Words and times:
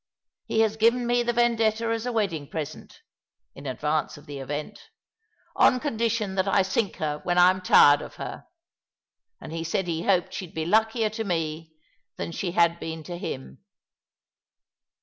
He 0.47 0.61
has 0.61 0.77
given 0.77 1.05
me 1.05 1.21
the 1.21 1.31
Vendetta 1.31 1.85
as 1.91 2.07
a 2.07 2.11
wedding 2.11 2.47
present— 2.47 3.01
in 3.53 3.67
advance 3.67 4.17
of 4.17 4.25
the 4.25 4.39
event— 4.39 4.89
on 5.55 5.79
condition 5.79 6.33
that 6.33 6.47
I 6.47 6.63
sink 6.63 6.95
her 6.95 7.19
when 7.19 7.37
I'm 7.37 7.61
tired 7.61 8.01
of 8.01 8.15
her; 8.15 8.47
and 9.39 9.51
he 9.53 9.63
said 9.63 9.85
he 9.87 10.01
hoped 10.01 10.33
she'd 10.33 10.55
be 10.55 10.65
luckier 10.65 11.11
to 11.11 11.23
me 11.23 11.73
than 12.17 12.31
she 12.31 12.53
had 12.53 12.79
been 12.79 13.03
to 13.03 13.17
him." 13.19 13.63